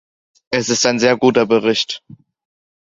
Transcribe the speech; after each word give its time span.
Es 0.49 0.69
ist 0.69 0.83
ein 0.87 0.97
sehr 0.97 1.15
guter 1.15 1.45
Bericht. 1.45 2.01